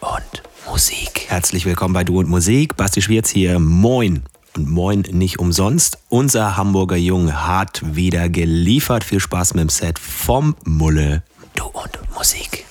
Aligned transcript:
und 0.00 0.42
Musik. 0.68 1.26
Herzlich 1.28 1.66
willkommen 1.66 1.94
bei 1.94 2.04
Du 2.04 2.18
und 2.18 2.28
Musik. 2.28 2.76
Basti 2.76 3.02
Schwierz 3.02 3.30
hier. 3.30 3.58
Moin. 3.58 4.22
Und 4.56 4.70
moin 4.70 5.00
nicht 5.10 5.38
umsonst. 5.38 5.98
Unser 6.08 6.56
Hamburger 6.56 6.96
Junge 6.96 7.46
hat 7.46 7.82
wieder 7.84 8.28
geliefert. 8.28 9.04
Viel 9.04 9.20
Spaß 9.20 9.54
mit 9.54 9.62
dem 9.62 9.68
Set 9.68 9.98
vom 9.98 10.56
Mulle. 10.64 11.22
Du 11.54 11.64
und 11.64 11.98
Musik. 12.14 12.63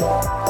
Música 0.00 0.49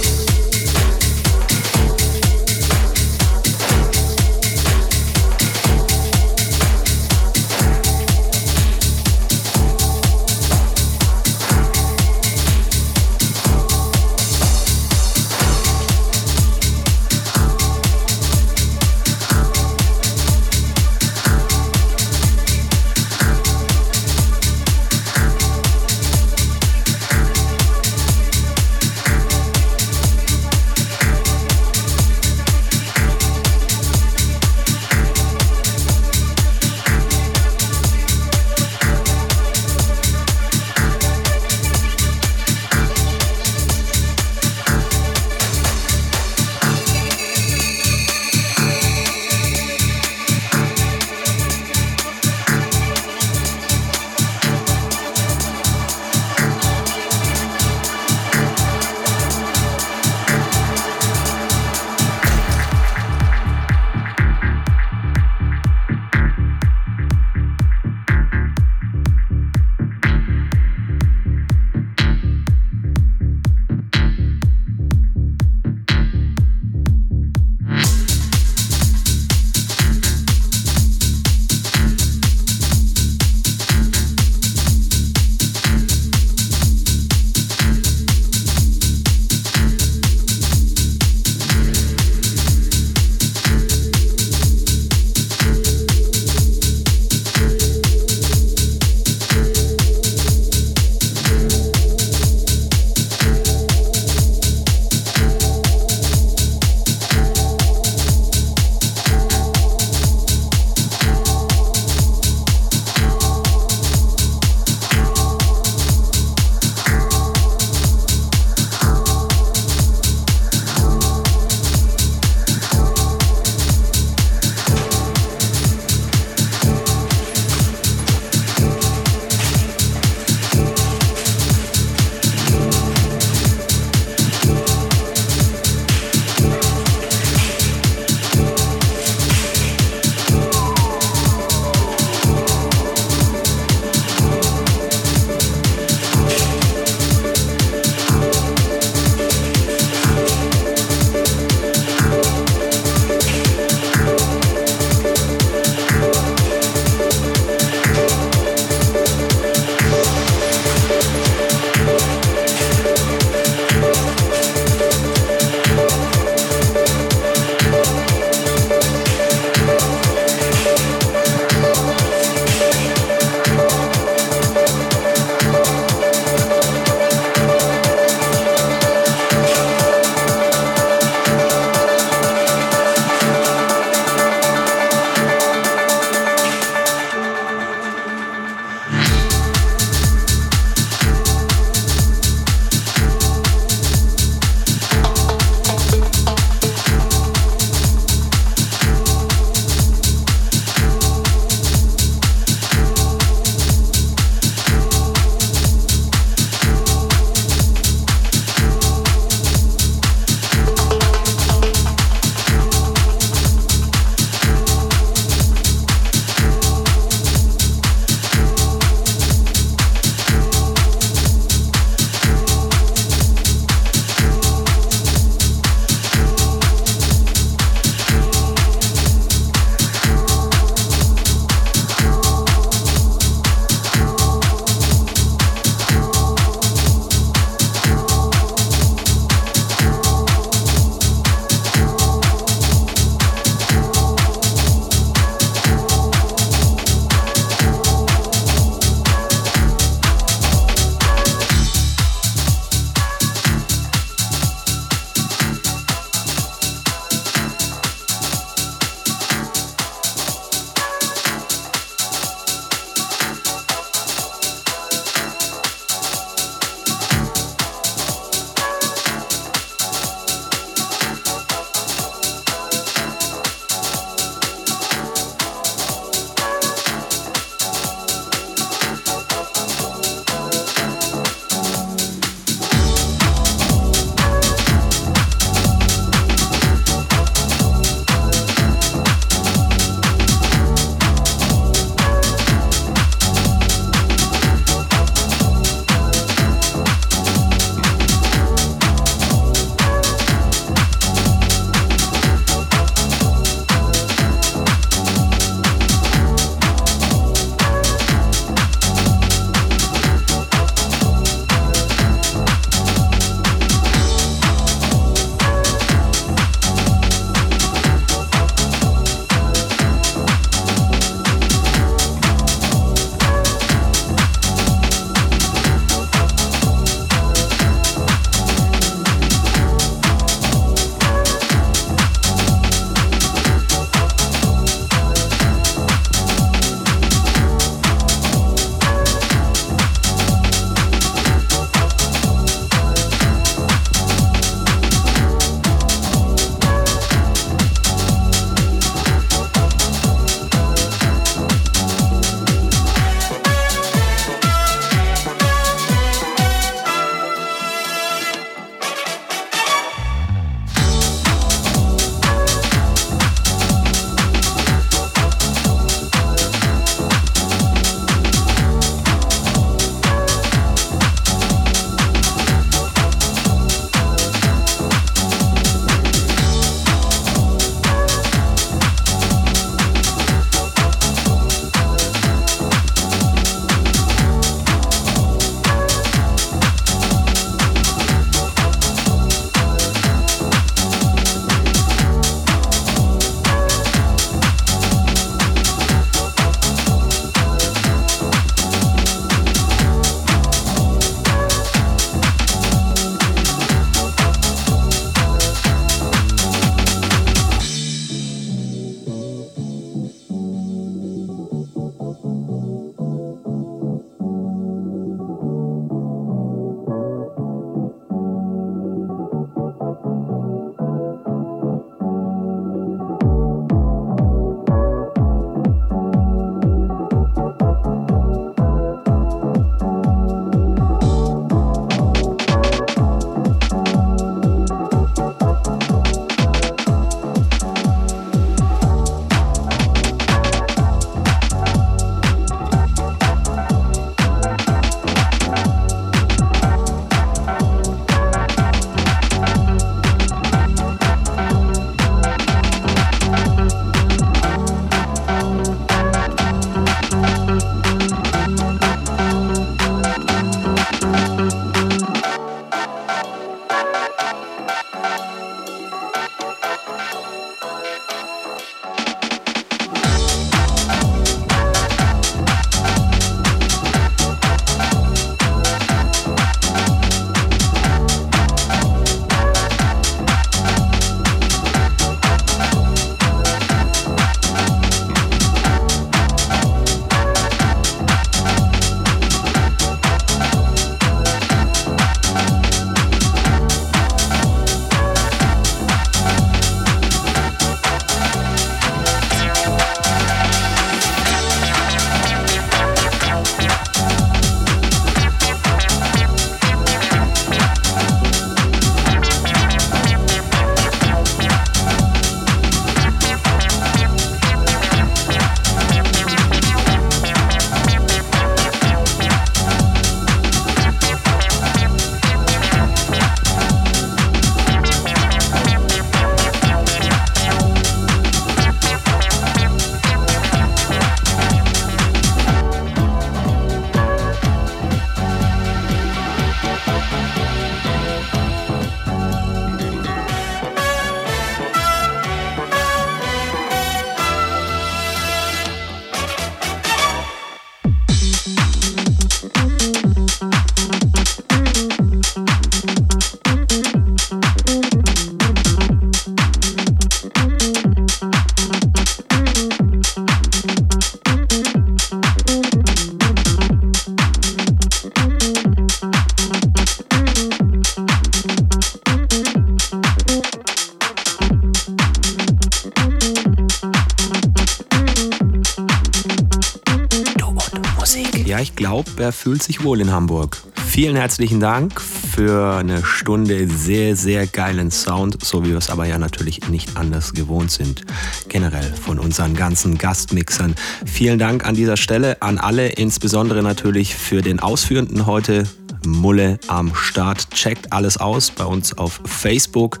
er 579.30 579.32
fühlt 579.32 579.62
sich 579.62 579.84
wohl 579.84 580.00
in 580.00 580.10
Hamburg. 580.10 580.60
Vielen 580.88 581.14
herzlichen 581.14 581.60
Dank 581.60 582.00
für 582.00 582.74
eine 582.74 583.04
Stunde 583.04 583.68
sehr, 583.68 584.16
sehr 584.16 584.48
geilen 584.48 584.90
Sound, 584.90 585.44
so 585.44 585.64
wie 585.64 585.68
wir 585.68 585.76
es 585.76 585.88
aber 585.88 586.04
ja 586.04 586.18
natürlich 586.18 586.68
nicht 586.68 586.96
anders 586.96 587.32
gewohnt 587.32 587.70
sind. 587.70 588.02
Generell 588.48 588.92
von 588.92 589.20
unseren 589.20 589.54
ganzen 589.54 589.98
Gastmixern. 589.98 590.74
Vielen 591.06 591.38
Dank 591.38 591.64
an 591.64 591.76
dieser 591.76 591.96
Stelle 591.96 592.42
an 592.42 592.58
alle, 592.58 592.88
insbesondere 592.88 593.62
natürlich 593.62 594.16
für 594.16 594.42
den 594.42 594.58
Ausführenden 594.58 595.26
heute. 595.26 595.62
Mulle 596.04 596.58
am 596.66 596.92
Start. 596.96 597.50
Checkt 597.50 597.92
alles 597.92 598.16
aus 598.16 598.50
bei 598.50 598.64
uns 598.64 598.98
auf 598.98 599.20
Facebook. 599.26 600.00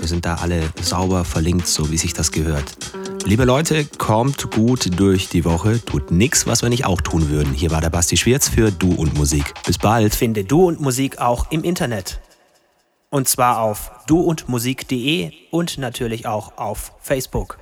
Wir 0.00 0.08
sind 0.08 0.24
da 0.24 0.36
alle 0.36 0.60
sauber 0.82 1.24
verlinkt, 1.24 1.68
so 1.68 1.92
wie 1.92 1.98
sich 1.98 2.14
das 2.14 2.32
gehört. 2.32 2.76
Liebe 3.26 3.44
Leute, 3.44 3.84
kommt 3.98 4.52
gut 4.52 5.00
durch 5.00 5.28
die 5.28 5.44
Woche. 5.44 5.84
Tut 5.84 6.12
nichts, 6.12 6.46
was 6.46 6.62
wir 6.62 6.68
nicht 6.68 6.86
auch 6.86 7.00
tun 7.00 7.28
würden. 7.28 7.52
Hier 7.52 7.72
war 7.72 7.80
der 7.80 7.90
Basti 7.90 8.16
Schwierz 8.16 8.48
für 8.48 8.70
Du 8.70 8.94
und 8.94 9.18
Musik. 9.18 9.52
Bis 9.66 9.78
bald. 9.78 10.14
Finde 10.14 10.44
Du 10.44 10.68
und 10.68 10.80
Musik 10.80 11.18
auch 11.18 11.50
im 11.50 11.64
Internet. 11.64 12.20
Und 13.10 13.28
zwar 13.28 13.62
auf 13.62 13.90
duundmusik.de 14.06 15.32
und 15.50 15.76
natürlich 15.76 16.28
auch 16.28 16.56
auf 16.56 16.92
Facebook. 17.00 17.58